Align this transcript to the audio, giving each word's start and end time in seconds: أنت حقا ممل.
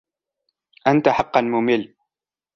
أنت 0.87 1.09
حقا 1.09 1.41
ممل. 1.41 1.95